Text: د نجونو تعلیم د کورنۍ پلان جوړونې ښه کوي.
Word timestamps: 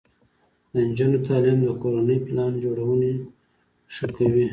د 0.73 0.75
نجونو 0.87 1.17
تعلیم 1.27 1.57
د 1.63 1.69
کورنۍ 1.81 2.17
پلان 2.27 2.51
جوړونې 2.63 3.13
ښه 3.93 4.07
کوي. 4.17 4.47